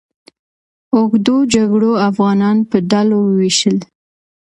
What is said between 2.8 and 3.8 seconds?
ډلو وویشل.